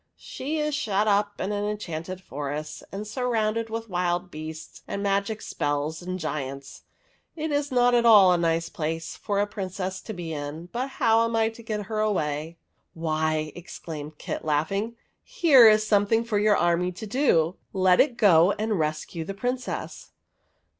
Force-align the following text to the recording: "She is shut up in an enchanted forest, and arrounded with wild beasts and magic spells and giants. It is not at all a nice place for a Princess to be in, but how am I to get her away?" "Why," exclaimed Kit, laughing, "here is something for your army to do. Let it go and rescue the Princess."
"She 0.17 0.57
is 0.57 0.73
shut 0.73 1.07
up 1.07 1.39
in 1.39 1.51
an 1.51 1.63
enchanted 1.63 2.21
forest, 2.21 2.83
and 2.91 3.05
arrounded 3.05 3.69
with 3.69 3.87
wild 3.87 4.31
beasts 4.31 4.81
and 4.87 5.03
magic 5.03 5.43
spells 5.43 6.01
and 6.01 6.17
giants. 6.17 6.81
It 7.35 7.51
is 7.51 7.71
not 7.71 7.93
at 7.93 8.03
all 8.03 8.33
a 8.33 8.37
nice 8.39 8.67
place 8.67 9.15
for 9.15 9.39
a 9.39 9.45
Princess 9.45 10.01
to 10.01 10.11
be 10.11 10.33
in, 10.33 10.69
but 10.71 10.89
how 10.97 11.23
am 11.23 11.35
I 11.35 11.49
to 11.49 11.61
get 11.61 11.83
her 11.85 11.99
away?" 11.99 12.57
"Why," 12.95 13.51
exclaimed 13.53 14.17
Kit, 14.17 14.43
laughing, 14.43 14.95
"here 15.23 15.69
is 15.69 15.85
something 15.85 16.23
for 16.23 16.39
your 16.39 16.57
army 16.57 16.91
to 16.93 17.05
do. 17.05 17.57
Let 17.71 17.99
it 17.99 18.17
go 18.17 18.53
and 18.53 18.79
rescue 18.79 19.23
the 19.23 19.35
Princess." 19.35 20.09